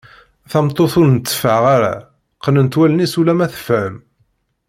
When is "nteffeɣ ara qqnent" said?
1.09-2.77